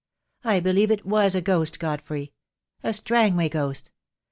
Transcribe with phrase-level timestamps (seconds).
[0.43, 2.33] I believe it was a ghost, Godfrey—
[2.83, 3.91] a Strangway ghost.